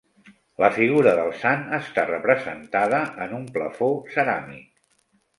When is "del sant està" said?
1.17-2.05